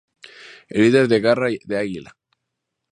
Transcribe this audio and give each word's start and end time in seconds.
El 0.69 0.81
líder 0.81 1.07
de 1.07 1.19
Garra 1.19 1.49
de 1.63 1.77
Águila. 1.77 2.17